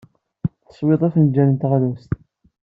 Teswiḍ 0.67 1.01
afenjal 1.07 1.47
n 1.51 1.55
teɣlust. 1.61 2.11